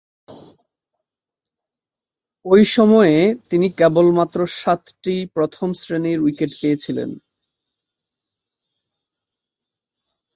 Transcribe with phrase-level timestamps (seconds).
[2.45, 3.17] ঐ সময়ে
[3.49, 7.09] তিনি কেবলমাত্র সাতটি প্রথম-শ্রেণীর উইকেট পেয়েছিলেন।